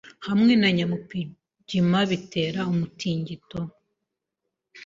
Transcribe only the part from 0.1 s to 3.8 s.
hamwe na nyamugigima bitera umutingito